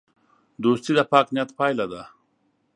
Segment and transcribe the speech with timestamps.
[0.63, 2.01] دوستي د پاک نیت پایله ده.